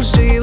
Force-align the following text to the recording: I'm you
I'm 0.00 0.04
you 0.32 0.39